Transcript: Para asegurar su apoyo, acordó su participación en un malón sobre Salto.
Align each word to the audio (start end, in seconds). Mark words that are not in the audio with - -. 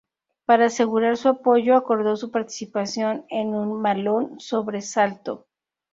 Para 0.47 0.65
asegurar 0.65 1.15
su 1.15 1.27
apoyo, 1.29 1.75
acordó 1.77 2.15
su 2.17 2.31
participación 2.31 3.23
en 3.29 3.53
un 3.53 3.79
malón 3.83 4.39
sobre 4.39 4.81
Salto. 4.81 5.45